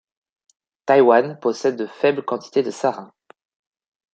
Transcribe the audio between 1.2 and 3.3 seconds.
possède de faibles quantités de sarin.